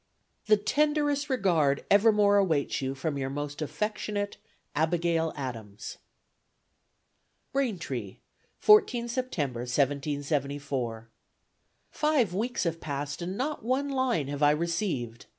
[0.47, 4.37] "The tenderest regard evermore awaits you from your most affectionate
[4.75, 5.99] "ABIGAIL ADAMS."
[7.53, 8.17] "Braintree,
[8.57, 11.07] 14 September, 1774.
[11.91, 15.27] "Five weeks have passed and not one line have I received.